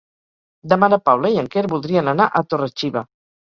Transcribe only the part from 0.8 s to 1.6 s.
na Paula i en